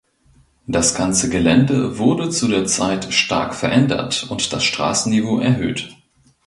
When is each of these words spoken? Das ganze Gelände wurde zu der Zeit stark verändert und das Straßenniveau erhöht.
Das 0.65 0.95
ganze 0.95 1.29
Gelände 1.29 1.99
wurde 1.99 2.31
zu 2.31 2.47
der 2.47 2.65
Zeit 2.65 3.13
stark 3.13 3.53
verändert 3.53 4.25
und 4.31 4.51
das 4.51 4.63
Straßenniveau 4.63 5.37
erhöht. 5.37 5.95